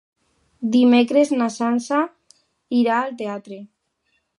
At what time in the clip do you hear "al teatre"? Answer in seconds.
3.03-3.65